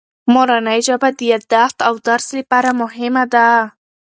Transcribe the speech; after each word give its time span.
مورنۍ 0.33 0.79
ژبه 0.87 1.09
د 1.17 1.19
یادښت 1.31 1.77
او 1.87 1.93
درس 2.07 2.27
لپاره 2.39 2.69
مهمه 2.81 3.23
ده. 3.33 3.47